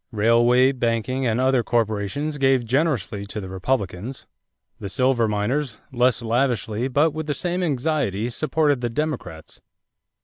[0.11, 4.25] Railway, banking, and other corporations gave generously to the Republicans;
[4.79, 9.61] the silver miners, less lavishly but with the same anxiety, supported the Democrats.